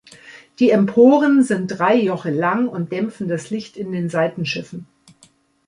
[0.57, 4.87] Die Emporen sind drei Joche lang und dämpfen das Licht in den Seitenschiffen.